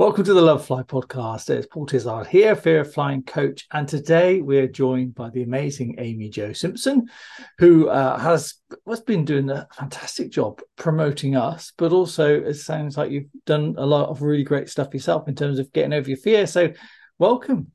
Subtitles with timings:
[0.00, 1.50] Welcome to the Lovefly podcast.
[1.50, 5.42] It's Paul Tizard here, Fear of Flying coach, and today we are joined by the
[5.42, 7.10] amazing Amy-Jo Simpson,
[7.58, 8.54] who uh, has
[8.88, 13.74] has been doing a fantastic job promoting us, but also it sounds like you've done
[13.76, 16.46] a lot of really great stuff yourself in terms of getting over your fear.
[16.46, 16.72] So,
[17.18, 17.70] welcome.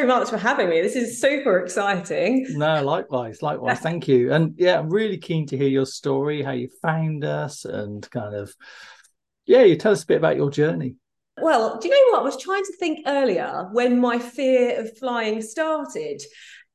[0.00, 0.80] So much for having me.
[0.80, 2.46] This is super exciting.
[2.50, 3.78] No, likewise, likewise.
[3.80, 4.32] Thank you.
[4.32, 8.34] And yeah, I'm really keen to hear your story, how you found us, and kind
[8.34, 8.54] of,
[9.46, 10.96] yeah, you tell us a bit about your journey.
[11.40, 12.22] Well, do you know what?
[12.22, 16.22] I was trying to think earlier when my fear of flying started.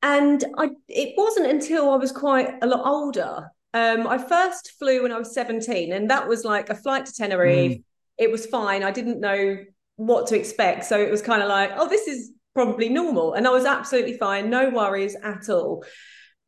[0.01, 3.51] And I it wasn't until I was quite a lot older.
[3.73, 7.13] Um, I first flew when I was 17, and that was like a flight to
[7.13, 7.71] Tenerife.
[7.73, 7.83] Mm.
[8.17, 8.83] It was fine.
[8.83, 9.57] I didn't know
[9.97, 10.85] what to expect.
[10.85, 13.33] So it was kind of like, oh, this is probably normal.
[13.33, 15.85] And I was absolutely fine, no worries at all.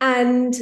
[0.02, 0.53] And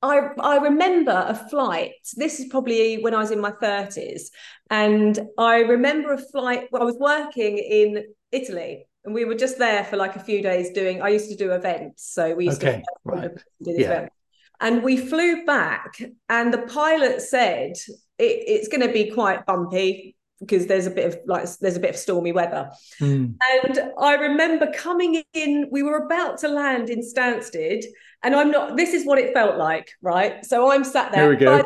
[0.00, 1.92] I, I remember a flight.
[2.14, 4.26] This is probably when I was in my 30s.
[4.70, 6.68] And I remember a flight.
[6.72, 10.70] I was working in Italy and we were just there for like a few days
[10.70, 12.12] doing, I used to do events.
[12.14, 13.30] So we used okay, to right.
[13.60, 13.86] yeah.
[13.86, 14.12] Event.
[14.60, 17.72] And we flew back, and the pilot said,
[18.18, 21.80] it, It's going to be quite bumpy because there's a bit of like there's a
[21.80, 22.70] bit of stormy weather.
[23.00, 23.34] Mm.
[23.64, 27.84] And I remember coming in, we were about to land in Stansted,
[28.22, 28.76] and I'm not.
[28.76, 30.44] This is what it felt like, right?
[30.44, 31.22] So I'm sat there.
[31.22, 31.64] Here we go.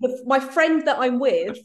[0.00, 1.58] The, my friend that I'm with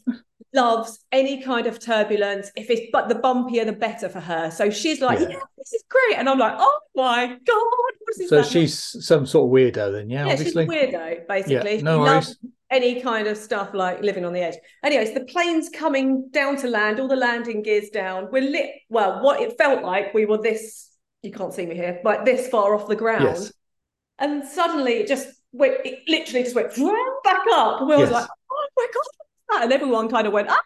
[0.54, 2.50] loves any kind of turbulence.
[2.56, 4.50] If it's but the bumpier, the better for her.
[4.50, 7.94] So she's like, yeah, yeah this is great, and I'm like, oh my god, what
[8.18, 10.66] is So she's some sort of weirdo, then, yeah, yeah obviously.
[10.66, 11.76] she's weirdo, basically.
[11.76, 12.36] Yeah, no she worries
[12.74, 14.56] any kind of stuff like living on the edge.
[14.82, 18.28] Anyways, the plane's coming down to land, all the landing gears down.
[18.32, 18.70] We're lit.
[18.88, 20.90] Well, what it felt like we were this.
[21.22, 23.24] You can't see me here, like this far off the ground.
[23.24, 23.52] Yes.
[24.18, 25.76] And suddenly it just went.
[25.84, 26.74] It literally just went
[27.24, 28.02] back up, and we yes.
[28.02, 30.60] was like, "Oh my god!" And everyone kind of went, "Ah."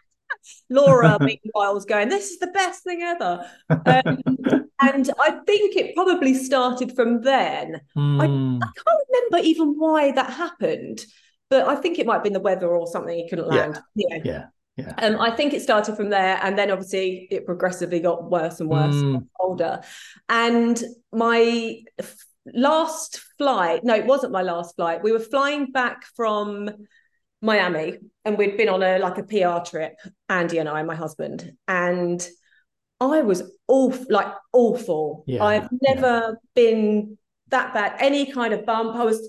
[0.70, 4.22] Laura, meanwhile, was going, "This is the best thing ever," um,
[4.80, 7.80] and I think it probably started from then.
[7.96, 8.22] Mm.
[8.22, 8.58] I, hmm.
[8.62, 11.04] I can't remember even why that happened
[11.50, 13.80] but I think it might have been the weather or something he couldn't land.
[13.94, 14.18] Yeah.
[14.24, 14.44] Yeah.
[14.76, 14.94] Yeah.
[14.98, 18.70] Um, I think it started from there, and then obviously it progressively got worse and
[18.70, 19.26] worse mm.
[19.40, 19.80] older.
[20.28, 20.80] And
[21.12, 25.02] my f- last flight, no, it wasn't my last flight.
[25.02, 26.70] We were flying back from
[27.42, 29.98] Miami, and we'd been on a like a PR trip,
[30.28, 32.24] Andy and I, my husband, and
[33.00, 35.24] I was awful, like awful.
[35.26, 36.32] Yeah, I've never yeah.
[36.54, 37.96] been that bad.
[37.98, 39.28] Any kind of bump, I was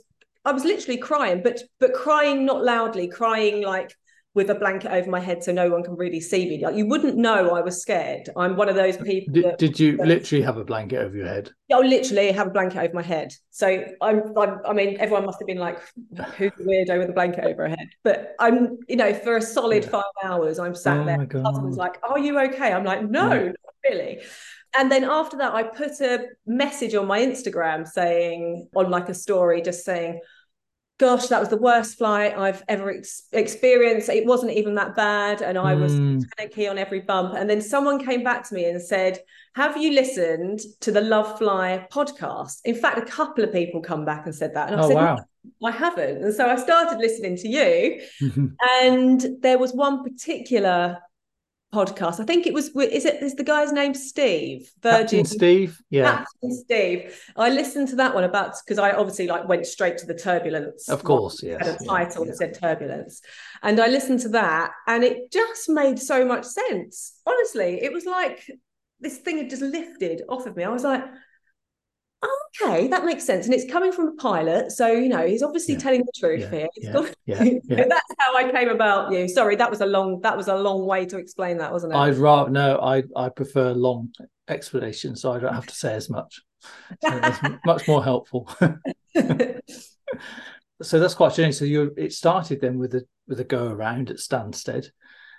[0.50, 3.96] I was literally crying, but but crying not loudly, crying like
[4.34, 6.64] with a blanket over my head so no one can really see me.
[6.64, 8.30] Like you wouldn't know I was scared.
[8.36, 9.32] I'm one of those people.
[9.32, 11.52] Did, that, did you that, literally have a blanket over your head?
[11.68, 13.32] Yeah, I literally have a blanket over my head.
[13.52, 15.78] So I'm, I'm, i mean, everyone must have been like,
[16.38, 19.42] "Who's the weirdo with a blanket over her head?" But I'm, you know, for a
[19.42, 19.90] solid yeah.
[19.90, 21.18] five hours, I'm sat oh there.
[21.18, 23.44] My husband's like, "Are you okay?" I'm like, "No, yeah.
[23.46, 24.22] not really."
[24.78, 29.14] And then after that, I put a message on my Instagram saying, on like a
[29.16, 30.22] story, just saying,
[31.00, 34.10] gosh, that was the worst flight I've ever ex- experienced.
[34.10, 35.42] It wasn't even that bad.
[35.42, 36.22] And I was mm.
[36.38, 37.36] panicky on every bump.
[37.36, 39.20] And then someone came back to me and said,
[39.56, 42.60] Have you listened to the Lovefly podcast?
[42.66, 44.70] In fact, a couple of people come back and said that.
[44.72, 45.16] And I oh, said, wow.
[45.62, 46.22] No, I haven't.
[46.22, 48.02] And so I started listening to you.
[48.82, 50.98] and there was one particular
[51.74, 52.20] podcast.
[52.20, 56.18] I think it was is it is the guy's name Steve Virgin Captain Steve yeah
[56.18, 57.24] Captain Steve.
[57.36, 60.90] I listened to that one about because I obviously like went straight to the turbulence.
[60.90, 61.66] Of course, yes.
[61.66, 63.22] Had a title yeah, that said turbulence,
[63.62, 67.20] and I listened to that, and it just made so much sense.
[67.26, 68.50] Honestly, it was like
[69.00, 70.64] this thing had just lifted off of me.
[70.64, 71.04] I was like,
[72.24, 73.46] okay, that makes sense.
[73.46, 74.72] And it's coming from a pilot.
[74.72, 75.80] So, you know, he's obviously yeah.
[75.80, 76.50] telling the truth yeah.
[76.50, 76.68] here.
[76.78, 76.94] Yeah.
[76.94, 77.86] Got, yeah.
[77.88, 79.28] that's how I came about you.
[79.28, 81.98] Sorry, that was a long that was a long way to explain that, wasn't it?
[81.98, 84.10] I'd rather no, I I prefer long
[84.48, 86.42] explanations, so I don't have to say as much.
[87.02, 87.22] So
[87.66, 88.50] much more helpful.
[90.82, 91.52] so that's quite interesting.
[91.54, 94.90] So you it started then with a with a go around at Stansted.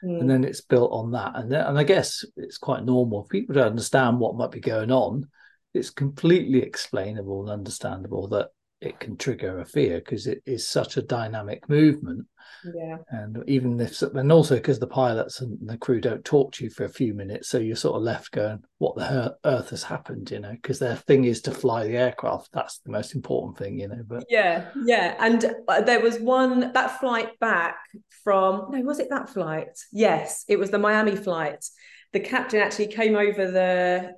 [0.02, 0.20] Mm.
[0.20, 3.24] And then it's built on that, and then, and I guess it's quite normal.
[3.24, 5.28] People don't understand what might be going on
[5.74, 8.48] it's completely explainable and understandable that
[8.80, 12.26] it can trigger a fear because it is such a dynamic movement.
[12.74, 12.96] Yeah.
[13.10, 16.70] And even if, and also because the pilots and the crew don't talk to you
[16.70, 20.30] for a few minutes, so you're sort of left going, "What the earth has happened?"
[20.30, 22.50] You know, because their thing is to fly the aircraft.
[22.52, 24.02] That's the most important thing, you know.
[24.06, 25.14] But yeah, yeah.
[25.18, 27.76] And uh, there was one that flight back
[28.24, 29.78] from no, was it that flight?
[29.92, 31.64] Yes, it was the Miami flight.
[32.12, 34.14] The captain actually came over the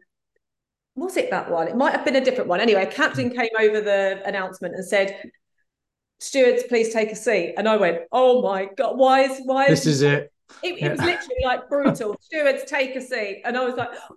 [0.94, 1.68] was it that one?
[1.68, 2.60] It might have been a different one.
[2.60, 3.36] Anyway, captain hmm.
[3.36, 5.30] came over the announcement and said,
[6.18, 7.54] stewards, please take a seat.
[7.56, 10.32] And I went, oh my God, why is, why is this is it?
[10.62, 10.86] It, yeah.
[10.86, 12.16] it was literally like brutal.
[12.20, 13.42] stewards, take a seat.
[13.44, 14.14] And I was like, oh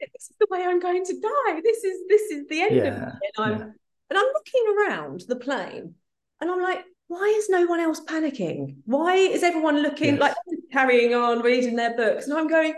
[0.00, 1.60] this is the way I'm going to die.
[1.62, 2.82] This is, this is the end yeah.
[2.82, 3.14] of it.
[3.36, 3.64] And I'm, yeah.
[4.10, 5.94] and I'm looking around the plane
[6.40, 8.76] and I'm like, why is no one else panicking?
[8.86, 10.20] Why is everyone looking yes.
[10.20, 10.34] like
[10.72, 12.26] carrying on, reading their books?
[12.26, 12.74] And I'm going,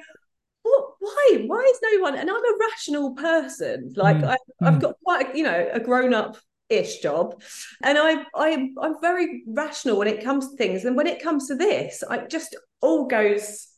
[1.05, 1.45] why?
[1.47, 3.93] Why is no one and i'm a rational person.
[3.97, 4.25] Like mm.
[4.25, 4.81] I, have mm.
[4.81, 6.37] got quite you know a grown-up
[6.69, 7.43] ish job.
[7.83, 10.85] And I, I i'm very rational when it comes to things.
[10.85, 13.69] And when it comes to this i just all goes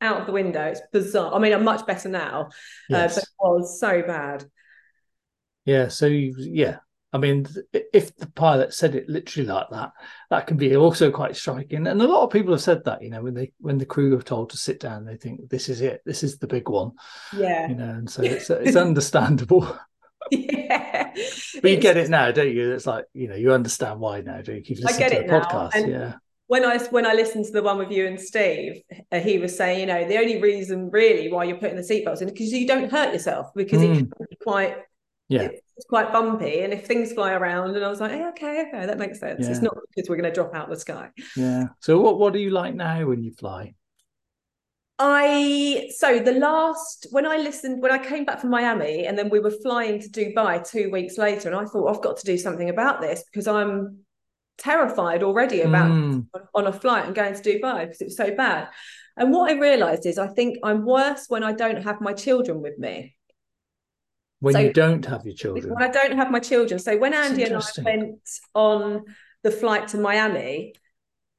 [0.00, 0.64] out of the window.
[0.64, 2.50] It's bizarre i mean i'm much better now
[2.88, 3.16] yes.
[3.16, 3.80] uh, but it was.
[3.80, 4.44] So bad.
[5.64, 6.78] Yeah so you, yeah
[7.16, 9.92] I mean, if the pilot said it literally like that,
[10.28, 11.86] that can be also quite striking.
[11.86, 14.18] And a lot of people have said that, you know, when they when the crew
[14.18, 16.90] are told to sit down, they think this is it, this is the big one.
[17.34, 19.78] Yeah, you know, and so it's it's understandable.
[20.32, 21.14] Yeah,
[21.62, 22.72] but you get it now, don't you?
[22.72, 24.74] It's like you know, you understand why now, don't you?
[24.76, 25.40] You've I get to it the now.
[25.40, 26.14] podcast, and yeah.
[26.48, 28.82] When I when I listened to the one with you and Steve,
[29.12, 32.22] uh, he was saying, you know, the only reason really why you're putting the seatbelts
[32.22, 33.84] in because you don't hurt yourself because mm.
[33.84, 34.78] it can be quite
[35.28, 38.66] yeah it's quite bumpy and if things fly around and i was like hey, okay
[38.66, 39.50] okay that makes sense yeah.
[39.50, 42.38] it's not because we're going to drop out the sky yeah so what what do
[42.38, 43.74] you like now when you fly
[44.98, 49.28] I so the last when I listened when I came back from Miami and then
[49.28, 52.38] we were flying to Dubai two weeks later and I thought I've got to do
[52.38, 53.98] something about this because I'm
[54.56, 56.26] terrified already about mm.
[56.54, 58.68] on a flight and going to Dubai because it was so bad.
[59.18, 62.62] And what I realized is I think I'm worse when I don't have my children
[62.62, 63.16] with me
[64.40, 65.74] when so, you don't have your children.
[65.74, 66.78] When i don't have my children.
[66.78, 68.20] So when andy and i went
[68.54, 69.04] on
[69.42, 70.74] the flight to miami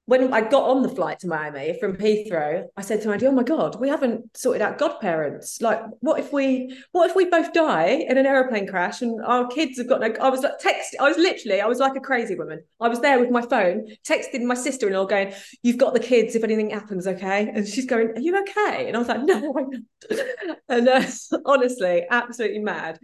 [0.07, 3.31] when I got on the flight to Miami from Heathrow, I said to Andy, "Oh
[3.33, 5.61] my God, we haven't sorted out godparents.
[5.61, 9.47] Like, what if we, what if we both die in an aeroplane crash and our
[9.47, 10.95] kids have got no?" I was like, text.
[10.97, 12.63] I was literally, I was like a crazy woman.
[12.79, 16.35] I was there with my phone, texting my sister-in-law, going, "You've got the kids.
[16.35, 19.53] If anything happens, okay?" And she's going, "Are you okay?" And I was like, "No,
[19.57, 21.03] I'm not." and uh,
[21.45, 22.97] honestly, absolutely mad.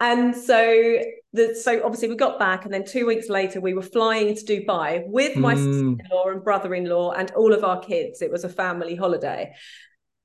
[0.00, 0.98] And so
[1.32, 4.44] the so obviously we got back, and then two weeks later we were flying to
[4.44, 5.58] Dubai with my mm.
[5.58, 8.22] sister-in-law and brother-in-law and all of our kids.
[8.22, 9.54] It was a family holiday.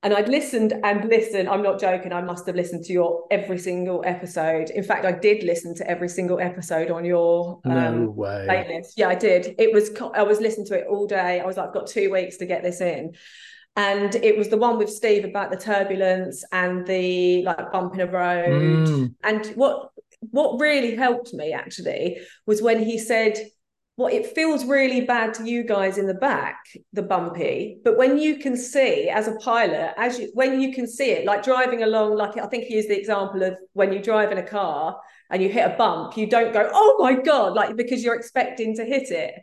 [0.02, 1.50] And I'd listened and listened.
[1.50, 2.14] I'm not joking.
[2.14, 4.70] I must have listened to your every single episode.
[4.70, 8.48] In fact, I did listen to every single episode on your um, no way.
[8.50, 8.94] playlist.
[8.96, 9.56] Yeah, I did.
[9.60, 9.92] It was.
[10.16, 11.42] I was listening to it all day.
[11.42, 13.14] I was like, I've got two weeks to get this in
[13.80, 18.02] and it was the one with Steve about the turbulence and the like bump in
[18.02, 18.88] a road.
[18.90, 19.16] Mm.
[19.24, 19.92] And what
[20.32, 23.40] what really helped me actually was when he said,
[23.96, 26.58] "Well, it feels really bad to you guys in the back,
[26.92, 30.86] the bumpy, but when you can see as a pilot, as you when you can
[30.86, 34.02] see it, like driving along, like I think he used the example of when you
[34.02, 35.00] drive in a car."
[35.32, 38.76] And you hit a bump, you don't go, oh my God, like because you're expecting
[38.78, 39.36] to hit it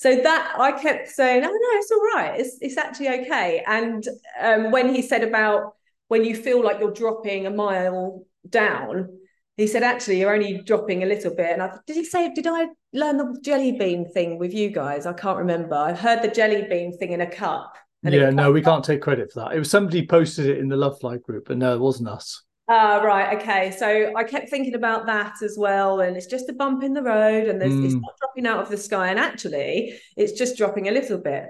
[0.00, 2.40] so that I kept saying, oh no, it's all right.
[2.40, 3.62] It's it's actually okay.
[3.66, 4.02] And
[4.40, 5.74] um, when he said about
[6.08, 9.18] when you feel like you're dropping a mile down,
[9.58, 11.50] he said actually you're only dropping a little bit.
[11.50, 15.04] And I did he say did I learn the jelly bean thing with you guys?
[15.04, 15.74] I can't remember.
[15.74, 17.74] I heard the jelly bean thing in a cup.
[18.02, 19.54] Yeah, no, we can't take credit for that.
[19.54, 22.42] It was somebody posted it in the Lovefly group, but no, it wasn't us.
[22.70, 23.36] Uh, right.
[23.36, 23.72] Okay.
[23.72, 26.00] So I kept thinking about that as well.
[26.00, 27.84] And it's just a bump in the road and mm.
[27.84, 29.08] it's not dropping out of the sky.
[29.08, 31.46] And actually, it's just dropping a little bit.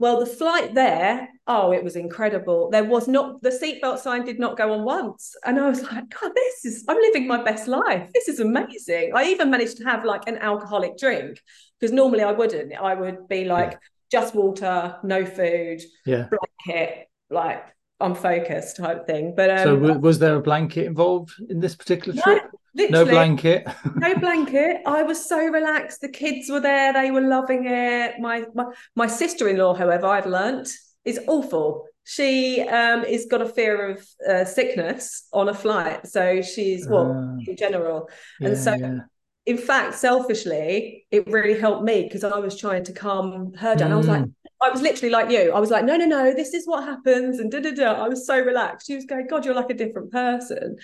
[0.00, 2.70] Well, the flight there, oh, it was incredible.
[2.70, 5.36] There was not, the seatbelt sign did not go on once.
[5.44, 8.10] And I was like, God, this is, I'm living my best life.
[8.12, 9.12] This is amazing.
[9.14, 11.40] I even managed to have like an alcoholic drink
[11.78, 12.74] because normally I wouldn't.
[12.74, 13.78] I would be like, yeah.
[14.10, 16.26] just water, no food, yeah.
[16.66, 17.64] blanket, like
[18.00, 19.34] unfocused type thing.
[19.36, 22.42] But um, so w- was there a blanket involved in this particular trip?
[22.74, 23.66] No, no blanket.
[23.94, 24.78] no blanket.
[24.86, 26.00] I was so relaxed.
[26.00, 28.18] The kids were there; they were loving it.
[28.18, 30.70] My my, my sister in law, however, I've learnt
[31.04, 31.86] is awful.
[32.04, 37.12] She um is got a fear of uh, sickness on a flight, so she's well
[37.12, 38.08] uh, in general,
[38.40, 38.74] yeah, and so.
[38.74, 38.98] Yeah.
[39.46, 43.90] In fact, selfishly, it really helped me because I was trying to calm her down.
[43.90, 43.92] Mm.
[43.92, 44.32] I was like, mm.
[44.64, 45.52] I was literally like you.
[45.52, 47.38] I was like, no, no, no, this is what happens.
[47.38, 47.92] And da da da.
[48.04, 48.86] I was so relaxed.
[48.86, 50.76] She was going, God, you're like a different person.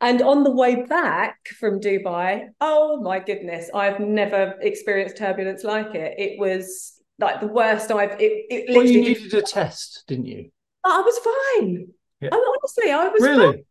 [0.00, 5.94] And on the way back from Dubai, oh my goodness, I've never experienced turbulence like
[5.94, 6.14] it.
[6.18, 8.12] It was like the worst I've.
[8.20, 10.50] It, it Well, you needed a test, didn't you?
[10.84, 11.88] I was fine.
[12.20, 12.30] Yeah.
[12.32, 13.52] I mean, honestly, I was Really?
[13.52, 13.64] fine.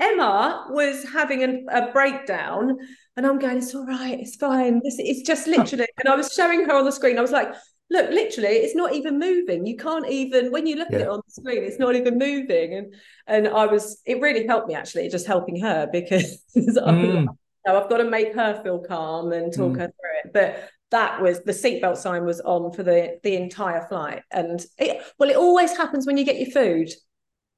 [0.00, 2.78] Emma was having an, a breakdown,
[3.16, 4.80] and I'm going, "It's all right, it's fine.
[4.82, 7.18] This it's just literally." and I was showing her on the screen.
[7.18, 7.52] I was like,
[7.90, 9.64] "Look, literally, it's not even moving.
[9.66, 12.74] You can't even when you look at it on the screen, it's not even moving."
[12.74, 12.94] And
[13.26, 17.26] and I was, it really helped me actually, just helping her because Mm.
[17.26, 19.78] like, no, I've got to make her feel calm and talk Mm.
[19.78, 20.32] her through it.
[20.32, 25.02] But that was the seatbelt sign was on for the the entire flight, and it,
[25.18, 26.90] well, it always happens when you get your food.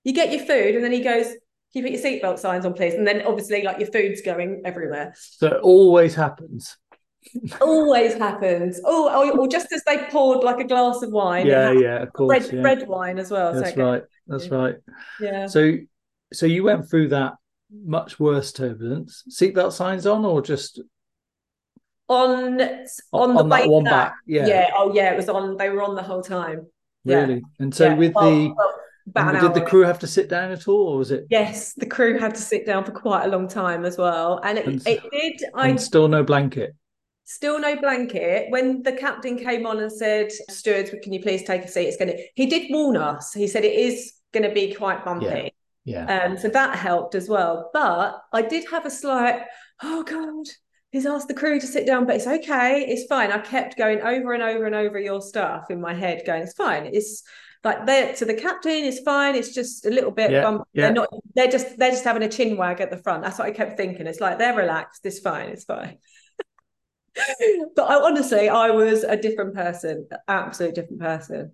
[0.05, 1.39] You get your food, and then he goes, "Can
[1.75, 5.15] you put your seatbelt signs on, please?" And then obviously, like your food's going everywhere.
[5.17, 6.77] So it always happens.
[7.61, 8.81] Always happens.
[8.85, 11.47] Oh, or, or just as they poured like a glass of wine.
[11.47, 12.31] Yeah, yeah, of course.
[12.45, 12.63] red yeah.
[12.63, 13.53] red wine as well.
[13.53, 14.03] That's goes- right.
[14.27, 14.77] That's right.
[15.21, 15.47] Yeah.
[15.47, 15.73] So,
[16.33, 17.35] so you went through that
[17.85, 19.25] much worse turbulence.
[19.31, 20.81] Seatbelt signs on, or just
[22.09, 22.61] On
[23.13, 23.93] on, the that way one back.
[23.93, 24.15] back?
[24.27, 24.71] Yeah, yeah.
[24.77, 25.13] Oh, yeah.
[25.13, 25.57] It was on.
[25.57, 26.67] They were on the whole time.
[27.05, 27.21] yeah.
[27.21, 27.43] really.
[27.59, 28.55] And so Yeah, with well, the,
[29.15, 31.27] well, did the crew have to sit down at all, or was it?
[31.31, 34.59] Yes, the crew had to sit down for quite a long time as well, and
[34.59, 35.41] it, And- it did.
[35.55, 36.75] I still no blanket.
[37.29, 38.47] Still no blanket.
[38.51, 41.97] When the captain came on and said, "Stewards, can you please take a seat?" It's
[41.97, 42.23] going to.
[42.35, 43.33] He did warn us.
[43.33, 45.53] He said it is going to be quite bumpy.
[45.85, 46.05] Yeah.
[46.05, 47.71] Um, so that helped as well.
[47.73, 49.41] But I did have a slight,
[49.83, 50.47] oh God,
[50.91, 53.33] he's asked the crew to sit down, but it's okay, it's fine.
[53.33, 56.53] I kept going over and over and over your stuff in my head, going, it's
[56.53, 56.91] fine.
[56.93, 57.23] It's
[57.65, 60.65] like they're to the captain, it's fine, it's just a little bit Yeah, bumpy.
[60.75, 60.83] yeah.
[60.83, 63.23] They're not they're just they're just having a chin wag at the front.
[63.23, 64.07] That's what I kept thinking.
[64.07, 65.97] It's like they're relaxed, it's fine, it's fine.
[67.77, 71.53] But I honestly I was a different person, absolute different person.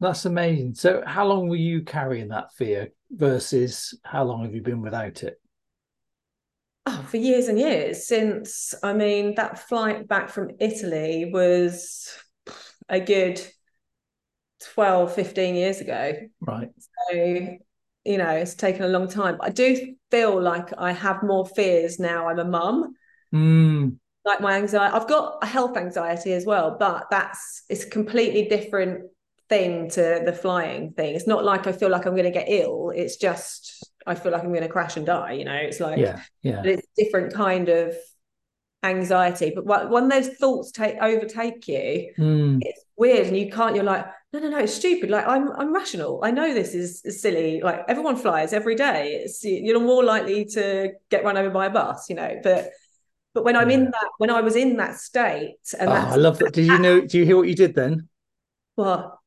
[0.00, 0.74] That's amazing.
[0.74, 5.22] So, how long were you carrying that fear versus how long have you been without
[5.22, 5.40] it?
[6.86, 12.12] Oh, for years and years since I mean that flight back from Italy was
[12.88, 13.40] a good
[14.60, 16.12] 12, 15 years ago.
[16.40, 16.70] Right.
[16.78, 19.38] So, you know, it's taken a long time.
[19.40, 22.94] I do feel like I have more fears now I'm a mum.
[23.34, 27.90] Mm, Like my anxiety, I've got a health anxiety as well, but that's it's a
[27.90, 29.10] completely different
[29.50, 31.14] thing to the flying thing.
[31.14, 32.90] It's not like I feel like I'm going to get ill.
[32.94, 35.32] It's just I feel like I'm going to crash and die.
[35.32, 36.20] You know, it's like yeah.
[36.42, 36.62] Yeah.
[36.64, 37.94] it's a different kind of
[38.82, 39.52] anxiety.
[39.54, 43.74] But when those thoughts take overtake you, Mm, it's weird, and you can't.
[43.74, 45.10] You're like, no, no, no, it's stupid.
[45.10, 46.20] Like I'm, I'm rational.
[46.22, 47.60] I know this is, is silly.
[47.62, 49.20] Like everyone flies every day.
[49.24, 52.40] It's you're more likely to get run over by a bus, you know.
[52.42, 52.70] But
[53.34, 56.38] but when I'm in that, when I was in that state, and Oh, I love
[56.38, 56.52] that.
[56.52, 57.00] Did you know?
[57.00, 58.08] Do you hear what you did then?
[58.76, 59.18] what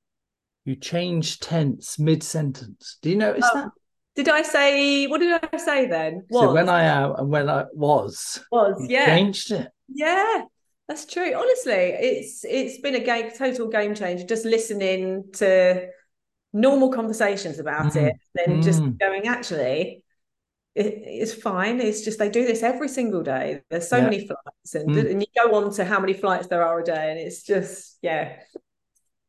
[0.65, 2.97] You changed tense mid sentence.
[3.01, 3.71] Do you notice Oh, that?
[4.15, 5.07] did I say?
[5.07, 6.25] What did I say then?
[6.31, 9.05] So when I am and when I was, was yeah.
[9.05, 9.69] changed it.
[9.89, 10.43] Yeah,
[10.87, 11.33] that's true.
[11.33, 14.25] Honestly, it's it's been a game total game changer.
[14.25, 15.87] Just listening to
[16.53, 18.97] normal conversations about Mm, it, then just mm.
[18.99, 20.03] going, actually,
[20.85, 21.79] it, it's fine.
[21.81, 23.61] It's just they do this every single day.
[23.69, 24.03] There's so Yeah.
[24.03, 25.11] many flights, and, Mm.
[25.11, 27.97] and you go on to how many flights there are a day, and it's just
[28.01, 28.25] yeah.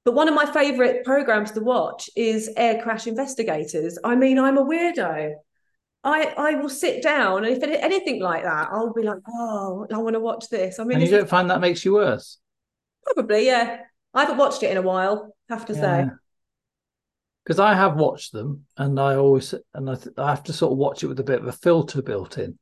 [0.04, 3.98] But one of my favorite programs to watch is Air Crash Investigators.
[4.04, 5.34] I mean, I'm a weirdo.
[6.04, 9.86] I I will sit down and if it, anything like that, I'll be like, oh,
[9.92, 10.78] I want to watch this.
[10.78, 12.38] I mean, And you don't find that makes you worse.
[13.04, 13.80] probably yeah.
[14.14, 15.34] I haven't watched it in a while.
[15.50, 16.06] Have to say,
[17.48, 20.72] Because I have watched them, and I always and I, th- I have to sort
[20.72, 22.58] of watch it with a bit of a filter built in.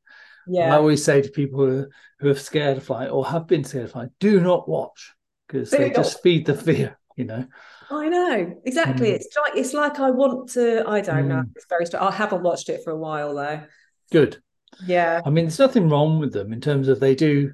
[0.47, 1.87] And I always say to people who,
[2.19, 5.13] who are scared of flying or have been scared of flying, do not watch
[5.45, 5.95] because they not.
[5.95, 6.97] just feed the fear.
[7.17, 7.45] You know.
[7.89, 9.09] I know exactly.
[9.09, 9.15] Mm.
[9.15, 10.87] It's like it's like I want to.
[10.87, 11.41] I don't know.
[11.41, 11.51] Mm.
[11.55, 11.85] It's very.
[11.99, 13.63] I haven't watched it for a while though.
[14.09, 14.37] Good.
[14.85, 15.21] Yeah.
[15.25, 17.51] I mean, there's nothing wrong with them in terms of they do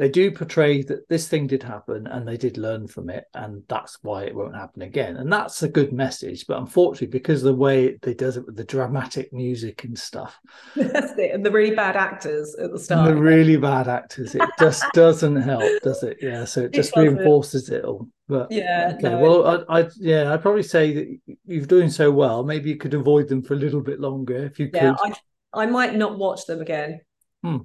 [0.00, 3.62] they do portray that this thing did happen and they did learn from it and
[3.68, 7.52] that's why it won't happen again and that's a good message but unfortunately because of
[7.52, 10.40] the way they does it with the dramatic music and stuff
[10.74, 11.32] That's it.
[11.34, 13.08] And the really bad actors at the start.
[13.08, 16.94] the really bad actors it just doesn't help does it yeah so it It just
[16.94, 17.16] doesn't.
[17.16, 18.92] reinforces it all but yeah.
[18.94, 19.18] okay no.
[19.18, 22.94] well I, I yeah i'd probably say that you're doing so well maybe you could
[22.94, 24.94] avoid them for a little bit longer if you yeah.
[24.94, 25.12] could
[25.52, 27.00] I I might not watch them again.
[27.42, 27.58] hmm.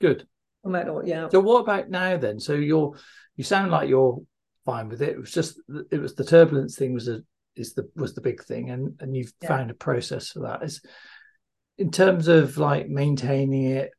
[0.00, 0.26] good
[0.66, 1.06] I might not.
[1.06, 1.28] Yeah.
[1.30, 2.40] So what about now then?
[2.40, 2.94] So you're
[3.36, 4.18] you sound like you're
[4.64, 5.10] fine with it.
[5.10, 7.20] It was just it was the turbulence thing was a
[7.54, 9.48] is the was the big thing and and you've Yeah.
[9.48, 10.62] found a process for that.
[10.62, 10.82] Is
[11.78, 13.90] in terms of like maintaining it,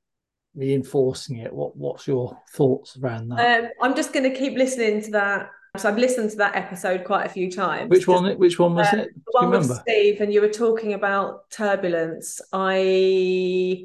[0.55, 3.63] reinforcing it, what what's your thoughts around that?
[3.63, 5.49] Um, I'm just going to keep listening to that.
[5.77, 7.89] So I've listened to that episode quite a few times.
[7.91, 9.09] which one which one was uh, it?
[9.13, 9.83] Do The you one with remember?
[9.87, 12.41] Steve, and you were talking about turbulence.
[12.51, 13.83] I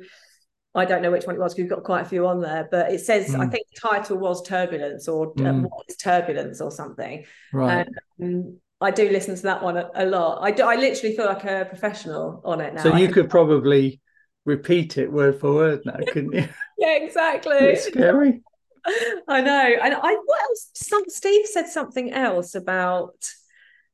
[0.75, 2.67] I don't know which one it was because we've got quite a few on there,
[2.71, 3.41] but it says mm.
[3.41, 5.63] I think the title was turbulence or mm.
[5.63, 7.25] what is turbulence or something.
[7.53, 7.87] Right.
[8.21, 10.43] Um, I do listen to that one a, a, lot.
[10.43, 12.83] I do, I literally feel like a professional on it now.
[12.83, 14.01] So you could probably
[14.45, 16.49] repeat it word for word now, couldn't you?
[16.79, 17.57] yeah, exactly.
[17.59, 18.43] It's scary.
[19.29, 19.71] I know.
[19.83, 20.71] And I what else?
[20.75, 23.15] Some Steve said something else about.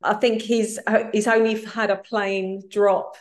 [0.02, 0.78] I think he's
[1.12, 3.16] he's only had a plane drop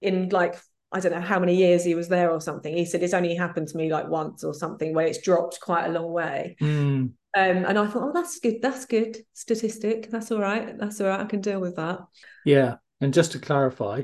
[0.00, 0.56] in like
[0.92, 2.76] I don't know how many years he was there or something.
[2.76, 5.86] He said it's only happened to me like once or something where it's dropped quite
[5.86, 6.56] a long way.
[6.60, 7.12] Mm.
[7.34, 8.60] Um, and I thought, oh, that's good.
[8.60, 10.10] That's good statistic.
[10.10, 10.76] That's all right.
[10.78, 11.20] That's all right.
[11.20, 12.00] I can deal with that.
[12.44, 12.76] Yeah.
[13.00, 14.02] And just to clarify,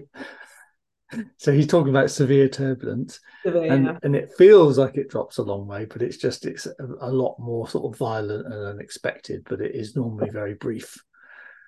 [1.36, 3.98] so he's talking about severe turbulence, severe, and, yeah.
[4.02, 7.12] and it feels like it drops a long way, but it's just it's a, a
[7.12, 9.42] lot more sort of violent and unexpected.
[9.48, 10.96] But it is normally very brief.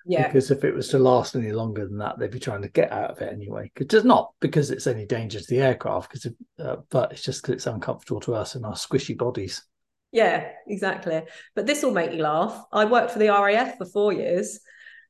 [0.05, 0.27] Yeah.
[0.27, 2.91] Because if it was to last any longer than that, they'd be trying to get
[2.91, 3.71] out of it anyway.
[3.73, 7.41] Because it's not because it's any danger to the aircraft, because uh, but it's just
[7.41, 9.63] because it's uncomfortable to us and our squishy bodies.
[10.11, 11.23] Yeah, exactly.
[11.55, 12.65] But this will make you laugh.
[12.71, 14.59] I worked for the RAF for four years,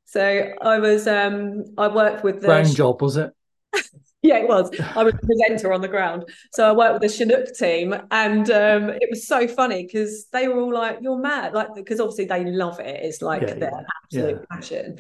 [0.05, 3.31] so I was um I worked with the ground job, was it?
[4.23, 4.69] yeah, it was.
[4.95, 6.25] I was a presenter on the ground.
[6.53, 10.47] So I worked with the Chinook team and um, it was so funny because they
[10.47, 11.53] were all like, you're mad.
[11.53, 13.03] Like, because obviously they love it.
[13.03, 14.55] It's like yeah, their yeah, absolute yeah.
[14.55, 14.99] passion.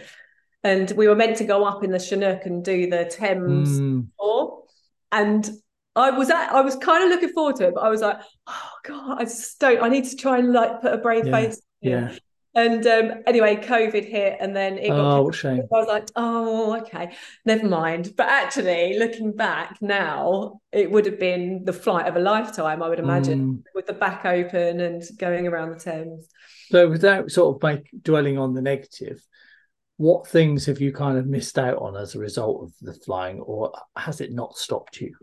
[0.63, 4.07] And we were meant to go up in the Chinook and do the Thames mm.
[4.19, 4.63] tour.
[5.11, 5.49] And
[5.95, 8.19] I was at, I was kind of looking forward to it, but I was like,
[8.47, 11.61] oh God, I just don't, I need to try and like put a brave face.
[11.81, 12.15] Yeah.
[12.53, 15.19] And um, anyway, COVID hit, and then it got.
[15.19, 15.61] Oh, shame!
[15.61, 17.15] I was like, oh, okay,
[17.45, 18.13] never mind.
[18.17, 22.89] But actually, looking back now, it would have been the flight of a lifetime, I
[22.89, 23.63] would imagine, mm.
[23.73, 26.27] with the back open and going around the Thames.
[26.69, 29.25] So, without sort of like dwelling on the negative,
[29.95, 33.39] what things have you kind of missed out on as a result of the flying,
[33.39, 35.15] or has it not stopped you?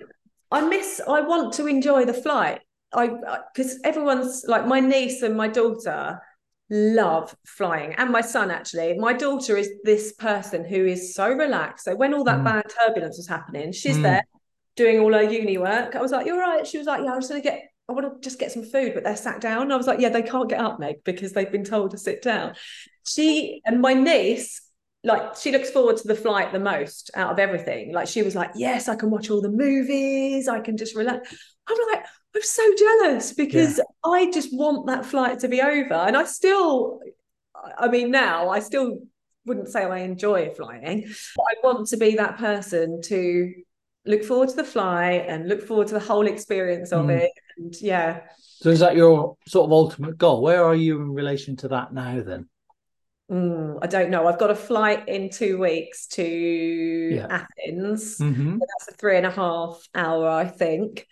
[0.51, 1.03] I miss.
[1.07, 2.61] I want to enjoy the flight.
[2.95, 3.11] I
[3.55, 6.23] because everyone's like my niece and my daughter
[6.71, 8.99] love flying and my son actually.
[8.99, 11.87] My daughter is this person who is so relaxed.
[11.87, 12.45] So when all that mm.
[12.45, 14.03] bad turbulence was happening she's mm.
[14.03, 14.25] there
[14.77, 15.97] doing all her uni work.
[15.97, 16.67] I was like you're right?
[16.67, 18.93] She was like yeah i'm just gonna get i want to just get some food
[18.95, 19.63] but they're sat down.
[19.63, 21.99] And i was like yeah they can't get up meg because they've been told to
[21.99, 22.55] sit down.
[23.07, 24.63] She and my niece
[25.05, 27.95] like she looks forward to the flight the most out of everything.
[27.95, 31.35] Like she was like yes i can watch all the movies i can just relax.
[31.67, 32.05] I'm like
[32.39, 33.85] I'm so jealous because yeah.
[34.05, 35.95] I just want that flight to be over.
[35.95, 37.01] And I still,
[37.77, 39.01] I mean, now I still
[39.45, 41.01] wouldn't say I enjoy flying.
[41.35, 43.53] But I want to be that person to
[44.07, 47.23] look forward to the flight and look forward to the whole experience of mm.
[47.23, 47.33] it.
[47.57, 48.21] And yeah.
[48.37, 50.41] So is that your sort of ultimate goal?
[50.41, 52.49] Where are you in relation to that now then?
[53.33, 54.29] Mm, I don't know.
[54.29, 57.27] I've got a flight in two weeks to yeah.
[57.29, 58.19] Athens.
[58.19, 58.59] Mm-hmm.
[58.59, 61.05] That's a three and a half hour, I think.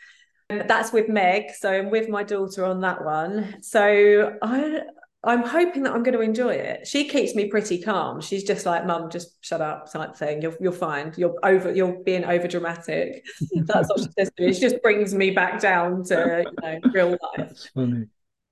[0.48, 3.60] That's with Meg, so I'm with my daughter on that one.
[3.62, 4.80] So I
[5.24, 6.86] I'm hoping that I'm going to enjoy it.
[6.86, 8.20] She keeps me pretty calm.
[8.20, 10.40] She's just like, "Mum, just shut up," type thing.
[10.40, 11.12] You're you're fine.
[11.16, 11.74] You're over.
[11.74, 13.26] You're being over dramatic.
[13.64, 14.52] That's what she says to me.
[14.52, 17.68] She just brings me back down to you know real life.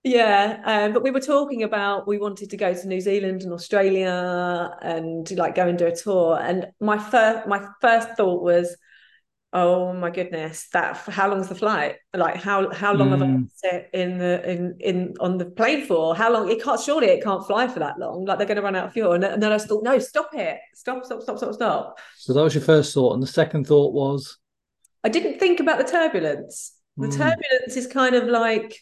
[0.03, 3.53] Yeah, um, but we were talking about we wanted to go to New Zealand and
[3.53, 6.41] Australia and like go and do a tour.
[6.43, 8.77] And my first my first thought was,
[9.55, 13.13] oh my goodness that how long's the flight like how how long mm.
[13.13, 13.45] have i hmm.
[13.55, 17.23] sit in the in in on the plane for how long it can't surely it
[17.23, 19.41] can't fly for that long like they're going to run out of fuel and, and
[19.41, 22.65] then i thought no stop it stop stop stop stop stop so that was your
[22.65, 24.39] first thought and the second thought was
[25.05, 27.13] i didn't think about the turbulence the mm.
[27.13, 28.77] turbulence is kind of like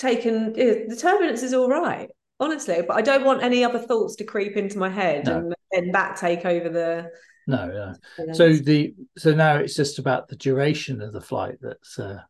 [0.00, 4.24] taken the turbulence is all right honestly but i don't want any other thoughts to
[4.24, 5.38] creep into my head no.
[5.38, 7.08] and then that take over the
[7.46, 8.32] no, no.
[8.32, 11.56] So the so now it's just about the duration of the flight.
[11.60, 12.20] That's uh,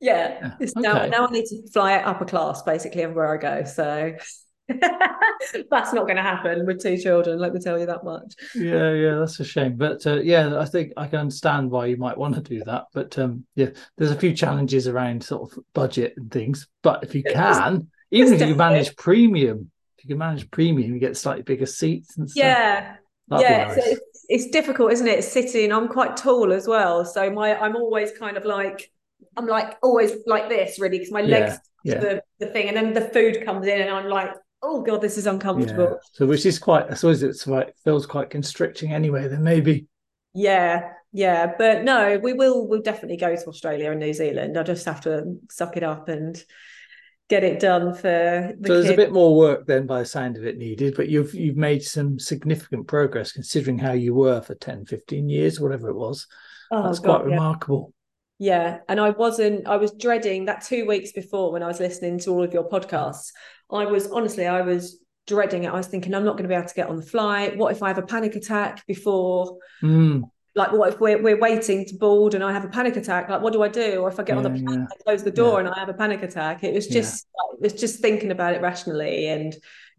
[0.00, 0.54] yeah.
[0.60, 0.68] yeah.
[0.68, 0.72] Okay.
[0.76, 3.64] Now, now I need to fly upper class basically everywhere I go.
[3.64, 4.14] So
[5.70, 7.38] that's not going to happen with two children.
[7.38, 8.34] Let me tell you that much.
[8.54, 9.76] Yeah, yeah, that's a shame.
[9.76, 12.84] But uh, yeah, I think I can understand why you might want to do that.
[12.92, 16.68] But um, yeah, there's a few challenges around sort of budget and things.
[16.82, 21.00] But if you can, even if you manage premium, if you can manage premium, you
[21.00, 22.42] get slightly bigger seats and stuff.
[22.42, 22.96] Yeah.
[23.30, 23.78] That'd yeah, nice.
[23.78, 25.22] it's, it's difficult, isn't it?
[25.24, 28.90] Sitting, I'm quite tall as well, so my I'm always kind of like
[29.36, 32.00] I'm like always like this, really, because my legs yeah, yeah.
[32.00, 35.16] the the thing, and then the food comes in, and I'm like, oh god, this
[35.16, 35.84] is uncomfortable.
[35.84, 35.96] Yeah.
[36.12, 39.28] So, which is quite, I suppose it's like feels quite constricting anyway.
[39.28, 39.86] Then maybe.
[40.34, 42.66] Yeah, yeah, but no, we will.
[42.66, 44.58] We'll definitely go to Australia and New Zealand.
[44.58, 46.42] I just have to suck it up and
[47.30, 50.36] get it done for the so there's a bit more work then by the sound
[50.36, 54.54] of it needed but you've you've made some significant progress considering how you were for
[54.56, 56.26] 10 15 years whatever it was
[56.72, 57.36] oh, that's God, quite yeah.
[57.36, 57.94] remarkable
[58.40, 58.78] Yeah.
[58.88, 62.30] And I wasn't, I was dreading that two weeks before when I was listening to
[62.30, 63.32] all of your podcasts.
[63.70, 65.68] I was honestly, I was dreading it.
[65.68, 67.58] I was thinking, I'm not going to be able to get on the flight.
[67.58, 69.58] What if I have a panic attack before?
[69.82, 70.22] Mm.
[70.56, 73.28] Like, what if we're, we're waiting to board and I have a panic attack?
[73.28, 74.00] Like, what do I do?
[74.00, 74.86] Or if I get on the plane, yeah.
[74.90, 75.66] I close the door Yeah.
[75.66, 76.64] and I have a panic attack.
[76.64, 77.00] It was Yeah.
[77.02, 79.52] just, it was just thinking about it rationally and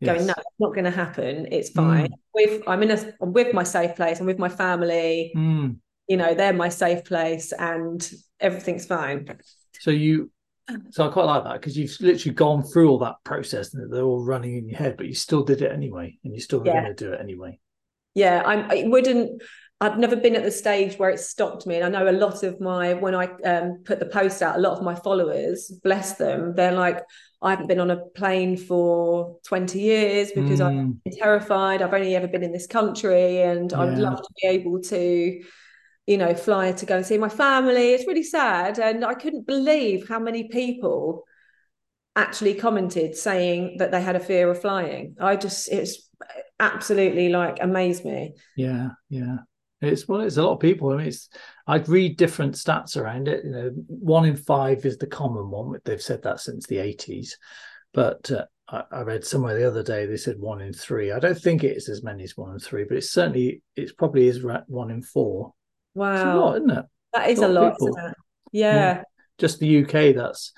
[0.04, 0.28] going, Yes.
[0.28, 1.48] no, it's not going to happen.
[1.52, 2.10] It's fine.
[2.34, 4.20] With, I'm in a, I'm with my safe place.
[4.20, 5.32] I'm with my family.
[5.36, 5.78] Mm.
[6.08, 8.12] You know, they're my safe place and
[8.42, 9.28] everything's fine.
[9.80, 10.32] So you,
[10.90, 14.04] so I quite like that because you've literally gone through all that process and they're
[14.04, 16.82] all running in your head, but you still did it anyway, and you're still Yeah.
[16.84, 17.58] going to do it anyway.
[18.14, 19.42] yeah i'm i wouldn't
[19.82, 22.44] i've never been at the stage where it stopped me and i know a lot
[22.44, 26.16] of my when i um, put the post out a lot of my followers bless
[26.16, 27.04] them they're like
[27.42, 30.68] i haven't been on a plane for 20 years because Mm.
[31.06, 31.82] i'm terrified.
[31.82, 35.42] I've only ever been in this country and i'd love to be able to
[36.08, 37.94] you know fly to go and see my family.
[37.94, 41.24] It's really sad and i couldn't believe how many people
[42.16, 45.16] actually commented saying that they had a fear of flying.
[45.20, 46.10] I just it's
[46.60, 48.34] absolutely like amazed me.
[48.56, 49.38] Yeah, yeah.
[49.82, 50.92] It's well, it's a lot of people.
[50.92, 51.30] I mean, it's
[51.66, 53.44] I'd read different stats around it.
[53.44, 55.80] You know, one in five is the common one.
[55.84, 57.38] They've said that since the eighties,
[57.94, 61.12] but uh, I, I read somewhere the other day they said one in three.
[61.12, 63.94] I don't think it is as many as one in three, but it's certainly it's
[63.94, 65.54] probably is one in four.
[65.96, 66.86] It's a wow lot, isn't it?
[67.14, 67.88] that is lot a lot people.
[67.90, 68.18] isn't it?
[68.52, 69.04] yeah
[69.38, 70.54] Just the UK, that's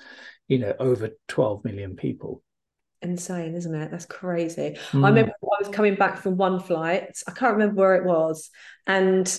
[0.48, 2.42] you know over twelve million people.
[3.04, 5.04] Insane isn't it that's crazy Mm.
[5.04, 7.22] I remember I was coming back from one flight.
[7.26, 8.50] I can't remember where it was.
[8.86, 9.38] And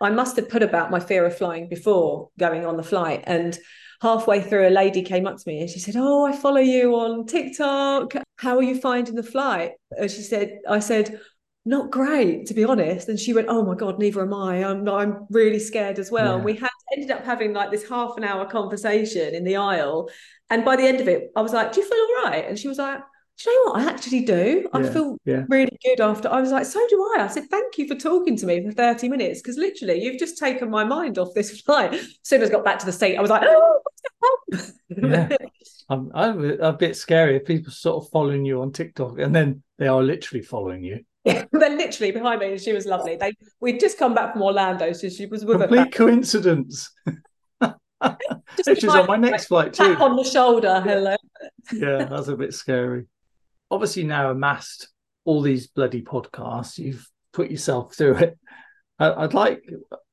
[0.00, 3.24] I must have put about my fear of flying before going on the flight.
[3.26, 3.58] And
[4.00, 6.94] halfway through, a lady came up to me and she said, Oh, I follow you
[6.94, 8.14] on TikTok.
[8.36, 9.72] How are you finding the flight?
[9.90, 11.20] And she said, I said,
[11.68, 13.08] not great, to be honest.
[13.08, 14.64] And she went, "Oh my god, neither am I.
[14.64, 16.42] I'm I'm really scared as well." Yeah.
[16.42, 20.10] We had ended up having like this half an hour conversation in the aisle,
[20.50, 22.58] and by the end of it, I was like, "Do you feel all right?" And
[22.58, 23.00] she was like,
[23.38, 23.82] "Do you know what?
[23.82, 24.68] I actually do.
[24.72, 25.44] I Yeah, feel yeah.
[25.48, 28.36] really good after." I was like, "So do I." I said, "Thank you for talking
[28.38, 31.94] to me for thirty minutes because literally you've just taken my mind off this flight."
[31.94, 33.80] As soon as I got back to the seat, I was like, "Oh."
[34.46, 35.28] what's Yeah.
[35.28, 35.50] that?"
[35.90, 39.62] I'm, I'm a bit scary if people sort of following you on TikTok and then
[39.78, 41.04] they are literally following you.
[41.24, 43.16] They're literally behind me, and she was lovely.
[43.16, 46.90] They we'd just come back from Orlando, so she was with Complete coincidence.
[48.64, 49.94] She's on my next flight too.
[49.94, 50.80] tap on the shoulder.
[50.80, 51.16] Hello.
[51.72, 53.06] yeah, that's a bit scary.
[53.70, 54.88] Obviously, now amassed
[55.24, 58.38] all these bloody podcasts, you've put yourself through it.
[59.00, 59.62] I'd like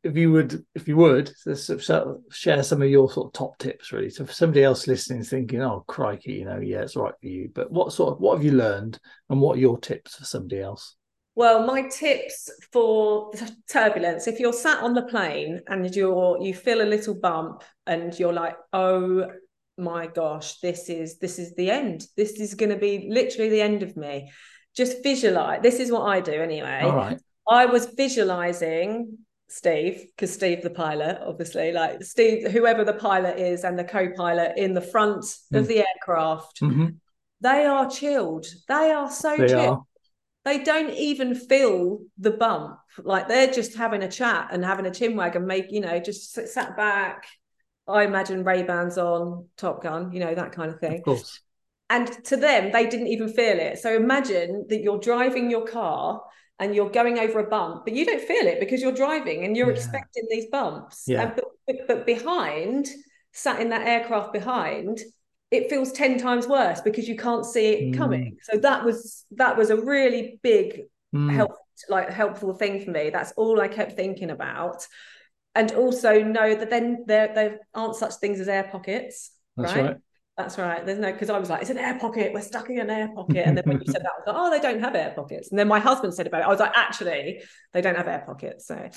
[0.04, 3.58] if you would, if you would, sort of share some of your sort of top
[3.58, 4.12] tips, really.
[4.12, 7.50] So, for somebody else listening, thinking, "Oh, crikey, you know, yeah, it's right for you,"
[7.54, 10.62] but what sort of what have you learned, and what are your tips for somebody
[10.62, 10.96] else?
[11.34, 13.32] Well, my tips for
[13.68, 18.18] turbulence: if you're sat on the plane and you're you feel a little bump and
[18.20, 19.32] you're like, "Oh
[19.78, 22.06] my gosh, this is this is the end.
[22.16, 24.32] This is going to be literally the end of me."
[24.76, 25.62] Just visualize.
[25.64, 26.82] This is what I do anyway.
[26.84, 32.94] All right, I was visualizing Steve, because Steve, the pilot, obviously, like Steve, whoever the
[32.94, 35.68] pilot is, and the co pilot in the front of Mm.
[35.68, 36.96] the aircraft, Mhm.
[37.42, 38.48] they are chilled.
[38.68, 39.78] They are so they chilled.
[39.78, 39.84] are.
[40.46, 42.78] They don't even feel the bump.
[43.04, 46.34] Like they're just having a chat and having a chinwag and make, you know, just
[46.34, 47.26] sit- sat back.
[47.88, 51.42] I imagine Ray Bans on Top Gun, you know, that kind of thing Of course,
[51.90, 56.24] and to them they didn't even feel it so imagine that you're driving your car
[56.60, 59.56] and you're going over a bump but you don't feel it because you're driving and
[59.58, 59.76] you're Yeah.
[59.76, 61.22] expecting these bumps Yeah.
[61.24, 61.36] and
[61.68, 62.88] but, but, behind
[63.34, 65.00] sat in that aircraft behind
[65.52, 67.98] it feels 10 times worse because you can't see it Mm.
[67.98, 71.52] coming so that was that was a really big Mm, help
[71.90, 74.88] like helpful thing for me that's all i kept thinking about
[75.56, 79.86] and also know that then there there aren't such things as air pockets that's right?
[79.86, 79.98] right.
[80.38, 80.86] That's right.
[80.86, 82.34] There's no because I was like, it's an air pocket.
[82.34, 83.48] We're stuck in an air pocket.
[83.48, 85.50] And then when you said that, I was like, oh, they don't have air pockets.
[85.50, 86.46] And then my husband said about it.
[86.46, 88.68] I was like, actually, they don't have air pockets.
[88.68, 88.90] So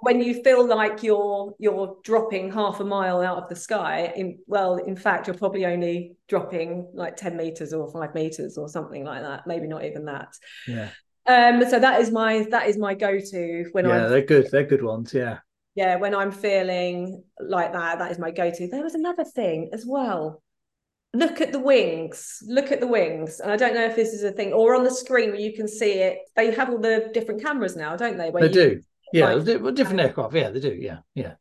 [0.00, 4.38] when you feel like you're you're dropping half a mile out of the sky, in
[4.46, 9.04] well, in fact, you're probably only dropping like 10 meters or five meters or something
[9.04, 9.48] like that.
[9.48, 10.28] Maybe not even that.
[10.66, 10.90] Yeah,
[11.26, 14.48] Um, so that is my that is my go-to when yeah, I'm they're good.
[14.52, 15.12] They're good ones.
[15.14, 15.38] Yeah.
[15.74, 18.68] yeah, when I'm feeling like that, that is my go-to.
[18.68, 20.42] There was another thing as well.
[21.14, 22.42] Look at the wings.
[22.46, 23.40] Look at the wings.
[23.40, 25.54] And I don't know if this is a thing or on the screen where you
[25.54, 26.18] can see it.
[26.36, 28.30] They have all the different cameras now, don't they?
[28.30, 28.82] They you- do.
[29.12, 30.34] Yeah, like- different aircraft.
[30.34, 30.74] Yeah, they do.
[30.74, 31.34] Yeah, yeah.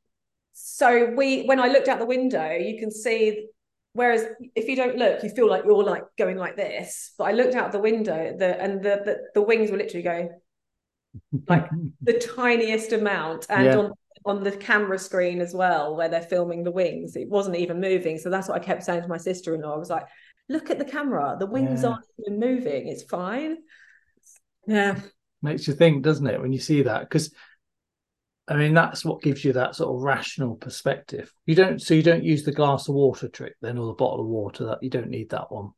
[0.53, 3.47] So we when I looked out the window, you can see
[3.93, 7.13] whereas if you don't look, you feel like you're like going like this.
[7.17, 10.29] But I looked out the window, the and the the, the wings were literally going
[11.49, 11.67] like
[12.01, 13.47] the tiniest amount.
[13.49, 13.77] And Yeah.
[13.77, 13.91] on
[14.25, 17.15] on the camera screen as well, where they're filming the wings.
[17.15, 18.17] It wasn't even moving.
[18.17, 19.73] So that's what I kept saying to my sister-in-law.
[19.73, 20.05] I was like,
[20.49, 21.36] look at the camera.
[21.39, 21.89] The wings Yeah.
[21.89, 22.88] aren't even moving.
[22.88, 23.57] It's fine.
[24.67, 24.99] Yeah.
[25.41, 27.01] makes you think, doesn't it, when you see that?
[27.01, 27.33] Because
[28.47, 31.31] I mean, that's what gives you that sort of rational perspective.
[31.45, 34.19] You don't, so you don't use the glass of water trick then, or the bottle
[34.19, 34.65] of water.
[34.65, 35.69] That you don't need that one.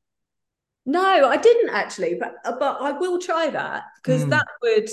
[0.88, 4.30] No, I didn't actually, but uh, but I will try that because Mm.
[4.32, 4.90] that would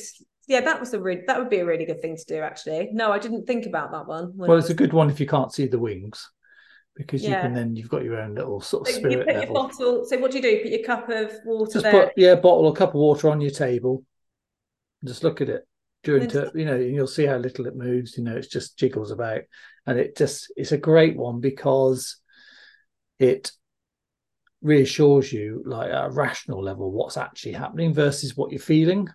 [0.46, 2.90] yeah, that was a re- that would be a really good thing to do actually.
[2.92, 4.32] No, I didn't think about that one.
[4.34, 6.28] Well, it's a good one if you can't see the wings,
[6.96, 9.42] because you can then you've got your own little sort of So you spirit put
[9.44, 10.04] your bottle.
[10.04, 10.62] So what do you do?
[10.62, 12.06] Put your cup of water Just there.
[12.06, 14.04] put yeah, bottle or cup of water on your table.
[15.04, 15.66] Just look at it
[16.04, 18.16] during you know, and you'll see how little it moves.
[18.18, 19.42] You know, it's just jiggles about,
[19.86, 22.16] and it just it's a great one because
[23.18, 23.52] it
[24.60, 29.08] reassures you like at a rational level what's actually happening versus what you're feeling.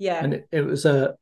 [0.00, 0.24] Yeah.
[0.24, 1.14] And it, it was a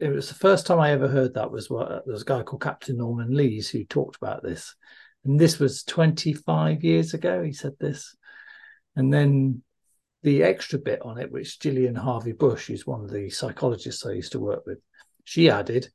[0.00, 2.42] it was the first time I ever heard that was what there was a guy
[2.42, 4.74] called Captain Norman Lees who talked about this,
[5.24, 7.42] and this was 25 years ago.
[7.42, 8.16] He said this,
[8.96, 9.62] and then
[10.22, 14.12] the extra bit on it, which Gillian Harvey Bush, who's one of the psychologists I
[14.12, 14.78] used to work with,
[15.24, 15.88] she added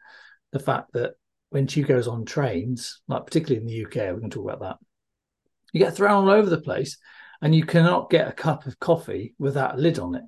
[0.51, 1.13] the fact that
[1.49, 4.77] when she goes on trains, like particularly in the UK, we can talk about that,
[5.73, 6.97] you get thrown all over the place,
[7.41, 10.23] and you cannot get a cup of coffee without a lid on it.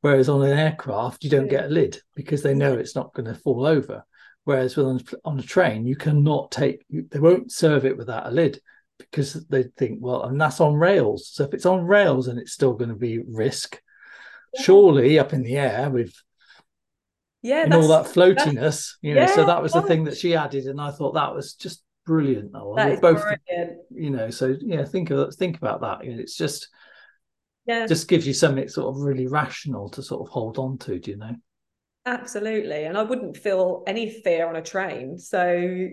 [0.00, 3.26] Whereas on an aircraft, you don't get a lid because they know it's not going
[3.26, 4.04] to fall over.
[4.44, 8.60] Whereas on, on a train, you cannot take, they won't serve it without a lid
[8.98, 11.28] because they think, well, and that's on rails.
[11.32, 13.80] So if it's on rails and it's still going to be risk,
[14.56, 16.14] surely up in the air with
[17.42, 17.64] yeah.
[17.64, 19.26] and all that floatiness, you know.
[19.26, 22.52] so that was the thing that she added, and I thought that was just brilliant.
[22.52, 23.78] That both, brilliant.
[23.90, 24.30] you know.
[24.30, 26.04] So yeah, think of think about that.
[26.04, 26.68] You know, it's just
[27.68, 27.86] Yeah.
[27.86, 30.98] just gives you something sort of really rational to sort of hold on to.
[30.98, 31.36] Do you know?
[32.06, 32.84] Absolutely.
[32.84, 35.18] And I wouldn't feel any fear on a train.
[35.18, 35.88] So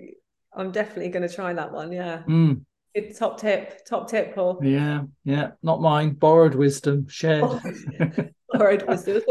[0.56, 1.92] I'm definitely going to try that one.
[1.92, 2.24] Yeah.
[2.28, 2.62] Mm,
[2.96, 3.86] Good top tip.
[3.86, 4.60] Top tip, Paul.
[4.64, 5.52] yeah, yeah.
[5.62, 6.12] Not mine.
[6.14, 7.44] Borrowed wisdom, shared.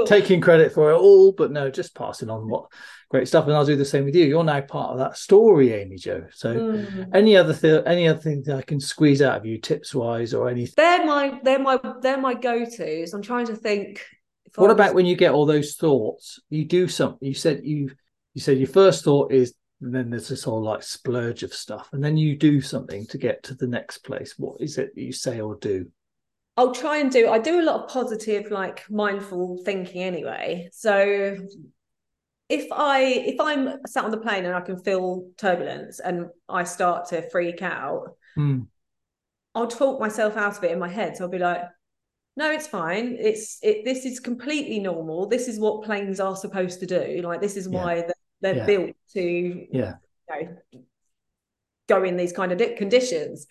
[0.07, 2.67] Taking credit for it all, but no, just passing on what
[3.11, 3.45] great stuff.
[3.47, 4.25] And I'll do the same with you.
[4.25, 6.25] You're now part of that story, Amy-Jo.
[6.33, 7.11] So Mm.
[7.15, 10.35] any other thing, any other thing that I can squeeze out of you, tips wise,
[10.35, 10.75] or anything?
[10.77, 13.13] They're my they're my they're my go-tos.
[13.13, 14.05] I'm trying to think.
[14.47, 16.41] if What about when you get all those thoughts?
[16.51, 17.27] You do something.
[17.27, 17.91] You said you
[18.35, 21.89] you said your first thought is, and then there's this whole like splurge of stuff,
[21.93, 24.35] and then you do something to get to the next place.
[24.39, 25.87] What is it that you say or do?
[26.57, 30.69] I'll try and do I do a lot of positive like mindful thinking anyway.
[30.73, 31.37] So
[32.49, 36.64] if I if I'm sat on the plane and I can feel turbulence and I
[36.64, 38.64] start to freak out, Hmm.
[39.55, 41.17] I'll talk myself out of it in my head.
[41.17, 41.62] So I'll be like,
[42.37, 43.17] no, it's fine.
[43.21, 45.29] It's it this is completely normal.
[45.29, 47.23] This is what planes are supposed to do.
[47.25, 47.81] Like this is Yeah.
[47.85, 48.67] why they're, they're Yeah.
[48.67, 49.95] built to you Yeah,
[50.31, 50.59] know
[51.88, 53.47] go in these kind of conditions.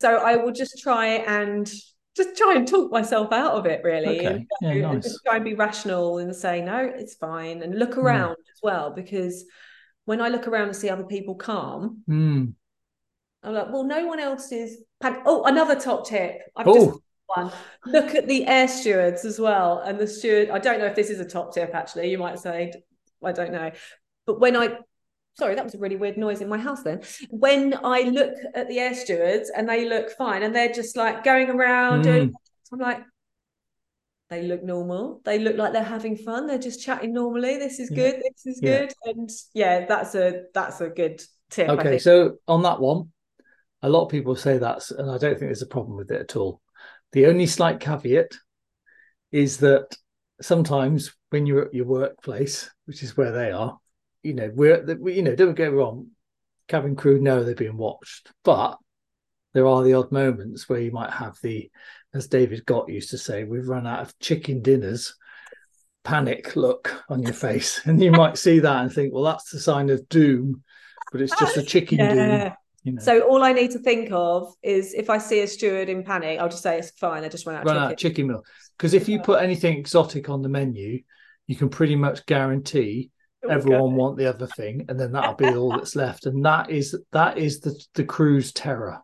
[0.00, 1.70] So I will just try and
[2.18, 4.26] just try and talk myself out of it really Okay.
[4.26, 5.04] and, Yeah, and nice.
[5.04, 8.00] just try and be rational and say no it's fine and look Hmm.
[8.00, 9.46] around as well because
[10.04, 12.54] when I look around and see other people calm Mm.
[13.42, 16.74] I'm like well no one else is oh another top tip I've Oh.
[16.74, 17.52] just one
[17.86, 21.10] look at the air stewards as well and the steward I don't know if this
[21.10, 22.72] is a top tip actually you might say
[23.24, 23.70] I don't know
[24.26, 24.78] but when I
[25.38, 27.00] sorry that was a really weird noise in my house then.
[27.30, 31.24] When I look at the air stewards and they look fine and they're just like
[31.24, 32.34] going around doing mm.
[32.72, 33.02] I'm like
[34.30, 35.22] they look normal.
[35.24, 36.46] They look like they're having fun.
[36.46, 37.56] They're just chatting normally.
[37.56, 37.96] This is Yeah.
[37.96, 38.16] good.
[38.16, 38.80] This is Yeah.
[38.80, 38.94] good.
[39.04, 43.10] And yeah that's a that's a good tip I Okay, so on that one,
[43.82, 46.20] a lot of people say that's, and I don't think there's a problem with it
[46.20, 46.60] at all.
[47.12, 48.36] The only slight caveat
[49.32, 49.96] is that
[50.42, 53.78] sometimes when you're at your workplace, which is where they are,
[54.22, 56.08] you know, we're, we- you know, don't get me wrong,
[56.66, 58.76] cabin crew know they're being watched, but
[59.54, 61.70] there are the odd moments where you might have the,
[62.14, 65.14] as David Gott used to say, we've run out of chicken dinners.
[66.04, 69.60] Panic look on your face, and you might see that and think, well, that's the
[69.60, 70.62] sign of doom,
[71.12, 72.52] but it's just a chicken doom.
[72.84, 75.88] You know, so all I need to think of is if I see a steward
[75.88, 77.90] in panic I'll just say it's fine I just run out of run chicken.
[77.92, 78.44] out chicken meal.
[78.76, 81.02] Because if you put anything exotic on the menu,
[81.46, 83.17] you can pretty much guarantee Here we go.
[83.48, 86.26] Everyone want the other thing, and then that'll be all that's left.
[86.26, 88.98] And that is that is the the crew's terror.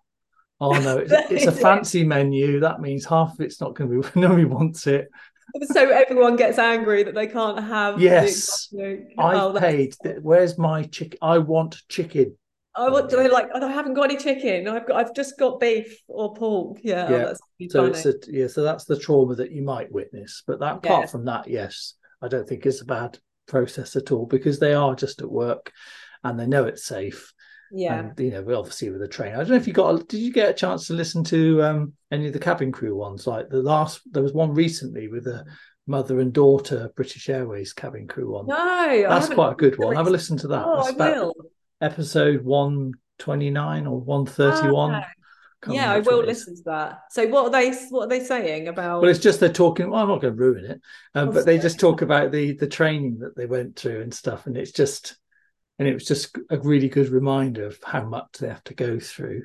[0.61, 1.61] Oh no, it's, it's a it.
[1.63, 2.61] fancy menu.
[2.61, 4.21] That means half of it's not going to be.
[4.21, 5.09] Nobody wants it.
[5.73, 8.69] so everyone gets angry that they can't have the Yes.
[8.73, 9.95] exotic- I Oh, paid.
[10.23, 11.19] Where's my chicken?
[11.23, 12.37] I want chicken.
[12.77, 14.67] I want to like oh, I haven't got any chicken.
[14.67, 16.79] I've got I've just got beef or pork.
[16.83, 17.25] Yeah, oh, Yeah.
[17.27, 17.41] that's
[17.73, 17.91] So funny.
[17.99, 18.47] it's a yeah.
[18.49, 20.43] So that's the trauma that you might witness.
[20.47, 20.91] But that Yeah.
[20.93, 24.75] apart from that, yes, I don't think it's a bad process at all because they
[24.75, 25.73] are just at work,
[26.23, 27.33] and they know it's safe.
[27.73, 27.99] Yeah.
[27.99, 29.35] And you know, we obviously with the train.
[29.35, 29.95] I don't know if you got.
[29.95, 32.97] A, did you get a chance to listen to um, any of the cabin crew
[32.97, 33.27] ones?
[33.27, 35.45] Like the last, there was one recently with a
[35.87, 38.47] mother and daughter British Airways cabin crew one.
[38.47, 39.97] No, that's quite a good one.
[39.97, 40.65] Have a listen to that.
[40.65, 41.35] Oh, I will.
[41.81, 45.05] Episode one twenty nine or one thirty one.
[45.69, 47.01] Yeah, I will listen to that.
[47.11, 47.73] So, what are they?
[47.91, 49.03] What are they saying about?
[49.03, 49.91] Well, it's just they're talking.
[49.91, 50.81] Well, I'm not going to ruin it,
[51.15, 54.47] um, but they just talk about the the training that they went through and stuff,
[54.47, 55.17] and it's just
[55.79, 58.99] and it was just a really good reminder of how much they have to go
[59.01, 59.43] through.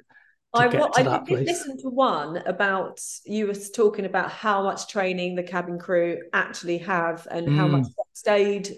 [0.56, 1.48] To I, get to I that did place.
[1.48, 6.80] listen to one about you were talking about how much training the cabin crew actually
[6.80, 7.94] have and how much Mm.
[8.14, 8.78] stayed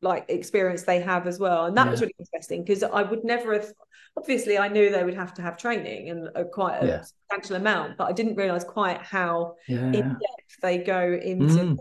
[0.00, 1.66] like experience they have as well.
[1.66, 3.72] And that was really interesting because i would never have
[4.16, 7.02] obviously i knew they would have to have training and a, quite a Yeah.
[7.02, 9.54] substantial amount but i didn't realize quite how
[9.92, 11.78] in depth they go into Mm.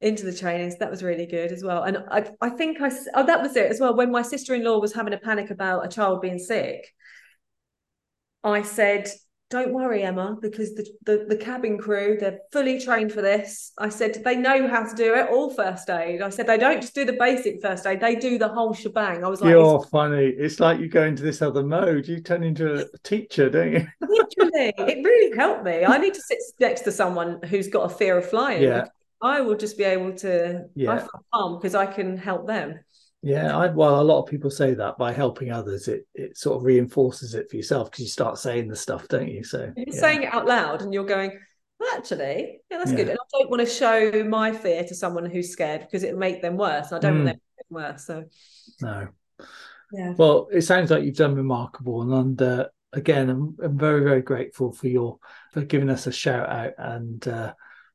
[0.00, 1.84] into the trainings that was really good as well.
[1.84, 3.94] And i i think i oh that was it as well.
[3.96, 6.92] When my sister-in-law was having a panic about a child being sick
[8.44, 9.08] i said
[9.52, 13.88] don't worry emma because the, the the cabin crew they're fully trained for this i
[13.88, 16.94] said they know how to do it all first aid i said they don't just
[16.94, 20.26] do the basic first aid they do the whole shebang i was like you're funny.
[20.44, 22.08] It's like you go into this other mode.
[22.08, 23.86] You turn into a teacher, don't you?
[24.00, 27.94] literally it really helped me i need to sit next to someone who's got a
[27.94, 28.84] fear of flying Yeah.
[29.20, 30.92] i will just be able to Yeah.
[30.92, 32.80] i feel calm because i can help them
[33.22, 36.56] Yeah, I, well, a lot of people say that by helping others, it it sort
[36.56, 39.44] of reinforces it for yourself because you start saying the stuff, don't you?
[39.44, 40.00] So You're yeah.
[40.00, 41.38] saying it out loud and you're going,
[41.78, 43.08] well, actually, yeah, that's good.
[43.08, 46.42] And I don't want to show my fear to someone who's scared because it'll make
[46.42, 46.90] them worse.
[46.90, 47.24] And I don't Mm.
[47.24, 48.06] want them to make them worse.
[48.06, 48.24] So,
[48.80, 49.08] no.
[49.92, 50.14] yeah.
[50.16, 54.22] Well, it sounds like you've done remarkable, and, and uh, again, I'm, I'm very very
[54.22, 55.18] grateful for your
[55.52, 57.54] for giving us a shout out, and uh,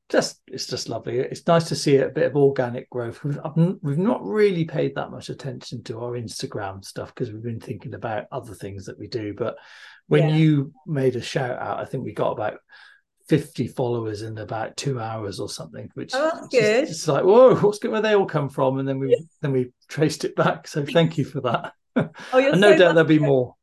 [0.09, 1.19] just it's just lovely.
[1.19, 3.23] It's nice to see a bit of organic growth.
[3.23, 3.39] We've
[3.81, 7.93] we've not really paid that much attention to our Instagram stuff because we've been thinking
[7.93, 9.33] about other things that we do.
[9.37, 9.57] But
[10.07, 10.35] when Yeah.
[10.35, 12.59] you made a shout out, I think we got about
[13.27, 16.83] 50 followers in about two hours or something, which Oh, that's just- good.
[16.89, 18.79] It's like, whoa, what's good where they all come from?
[18.79, 20.67] And then we then we traced it back.
[20.67, 21.73] So thank you for that.
[22.31, 23.55] Oh, you're and no so doubt there'll be more.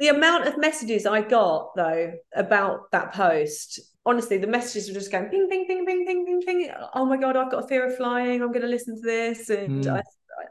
[0.00, 5.12] The amount of messages I got though about that post, honestly, the messages were just
[5.12, 6.70] going ping, ping, ping, ping, ping, ping, ping.
[6.94, 8.42] Oh my god, I've got a fear of flying.
[8.42, 9.96] I'm going to listen to this, and Mm.
[9.98, 10.02] I,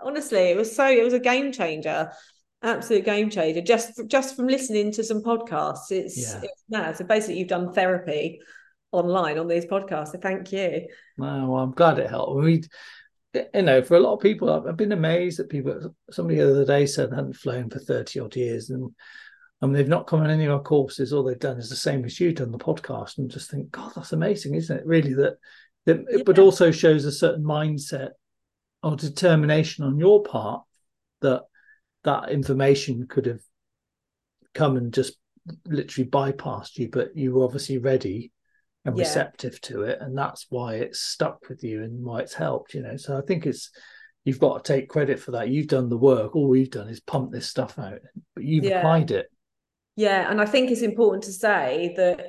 [0.04, 2.12] honestly, it was so it was a game changer,
[2.64, 3.62] absolute game changer.
[3.62, 6.42] Just just from listening to some podcasts, it's Yeah.
[6.44, 6.98] it's mad.
[6.98, 8.40] So basically, you've done therapy
[8.92, 10.12] online on these podcasts.
[10.12, 10.88] So thank you.
[11.18, 12.42] No, well, I'm glad it helped.
[12.44, 12.64] We,
[13.54, 15.96] you know, for a lot of people, I've, I've been amazed that people.
[16.12, 18.92] Somebody the other day said they hadn't flown for thirty odd years, and
[19.62, 21.14] and they've not come on any of our courses.
[21.14, 23.92] All they've done is the same as you done the podcast, and just think, God,
[23.96, 24.86] that's amazing, isn't it?
[24.86, 25.38] Really, that
[25.86, 26.24] that, Yeah.
[26.26, 28.12] but also shows a certain mindset
[28.84, 30.64] or determination on your part
[31.22, 31.44] that
[32.04, 33.42] that information could have
[34.54, 35.18] come and just
[35.66, 38.32] literally bypassed you, but you were obviously ready
[38.86, 39.04] and Yeah.
[39.04, 42.74] receptive to it, and that's why it's stuck with you and why it's helped.
[42.74, 43.72] You know, so I think it's
[44.24, 45.50] you've got to take credit for that.
[45.50, 46.36] You've done the work.
[46.36, 48.00] All we've done is pump this stuff out,
[48.36, 48.80] but you've Yeah.
[48.80, 49.32] applied it.
[49.96, 52.28] Yeah, and I think it's important to say that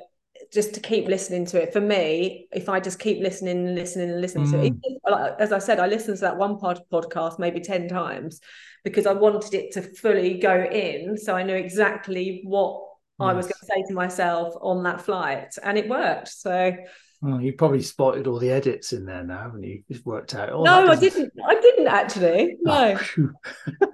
[0.51, 1.73] just to keep listening to it.
[1.73, 4.73] For me, if I just keep listening and listening and listening to it,
[5.05, 5.35] Mm.
[5.39, 8.41] as I said, I listened to that one pod podcast maybe 10 times
[8.83, 11.17] because I wanted it to fully go in.
[11.17, 12.81] So I knew exactly what
[13.19, 16.27] I was going to say to myself on that flight, and it worked.
[16.27, 16.75] So
[17.23, 19.81] Well, you probably spotted all the edits in there now, haven't you?
[19.87, 20.49] It's worked out.
[20.49, 21.31] Oh, no, I didn't.
[21.47, 22.57] I didn't actually.
[22.59, 23.29] No, Oh,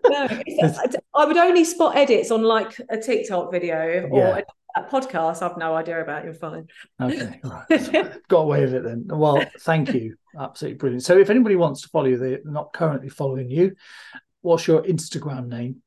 [0.09, 0.27] no.
[1.13, 4.43] I would only spot edits on like a TikTok video or a,
[4.77, 5.43] a podcast.
[5.43, 6.23] I've no idea about.
[6.23, 6.65] You're fine.
[6.99, 7.39] Okay,
[7.69, 8.27] right.
[8.29, 9.05] Got away with it then.
[9.07, 10.15] Well, thank you.
[10.39, 11.03] Absolutely brilliant.
[11.03, 13.75] So, if anybody wants to follow you, they're not currently following you.
[14.41, 15.83] What's your Instagram name?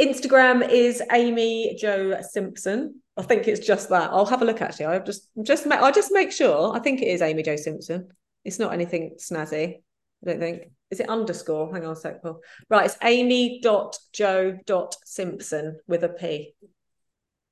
[0.00, 3.00] Instagram is Amy-Jo Simpson.
[3.16, 4.10] I think it's just that.
[4.10, 4.86] I'll have a look actually.
[4.86, 6.74] I'll just just ma- I'll just make sure.
[6.74, 8.08] I think it is Amy-Jo Simpson.
[8.44, 9.76] It's not anything snazzy.
[10.22, 10.70] I don't think.
[10.90, 11.72] Is it underscore?
[11.72, 12.40] Hang on a sec, Paul.
[12.68, 16.54] Right, it's Amy dot Joe dot Simpson with a P.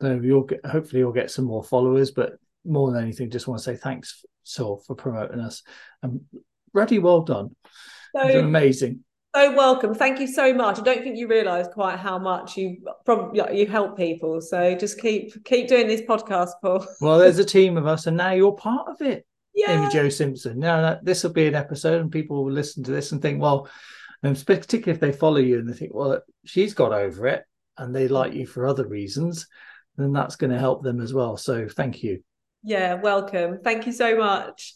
[0.01, 3.59] So you'll get hopefully you'll get some more followers, but more than anything, just want
[3.59, 5.63] to say thanks, Saul, for promoting us.
[6.03, 6.23] Um,
[6.73, 7.55] Ruddy, well done.
[8.15, 9.05] Done So amazing.
[9.35, 9.95] So welcome.
[9.95, 10.79] Thank you so much.
[10.79, 14.43] I don't think you realise quite how much you probably you help people.
[14.43, 16.87] So just keep keep doing this podcast, Paul.
[17.01, 19.27] Well, there's a team of us, and now you're part of it.
[19.55, 19.83] Yeah.
[19.83, 20.59] Amy-Jo Simpson.
[20.59, 23.71] Now this will be an episode, and people will listen to this and think, well,
[24.23, 27.45] and particularly if they follow you and they think, well, she's got over it,
[27.79, 29.47] and they like you for other reasons,
[29.97, 31.39] then that's going to help them as well.
[31.39, 32.23] So thank you.
[32.63, 33.61] Yeah, welcome.
[33.65, 34.75] Thank you so much.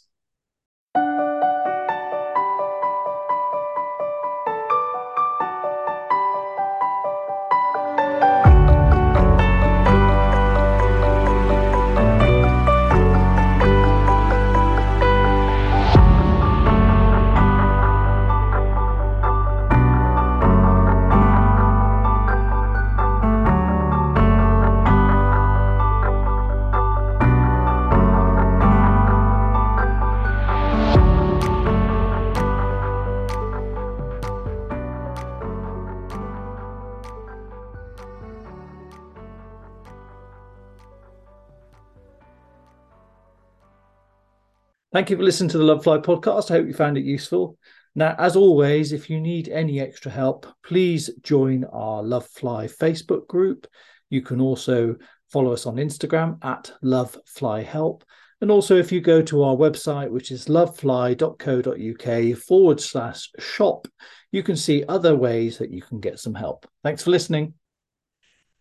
[44.96, 46.50] Thank you for listening to the Lovefly podcast.
[46.50, 47.58] I hope you found it useful.
[47.94, 53.66] Now, as always, if you need any extra help, please join our Lovefly Facebook group.
[54.08, 54.96] You can also
[55.30, 58.04] follow us on Instagram at Lovefly Help.
[58.40, 63.86] And also, if you go to our website, which is lovefly.co.uk forward slash shop,
[64.32, 66.66] you can see other ways that you can get some help.
[66.82, 67.52] Thanks for listening.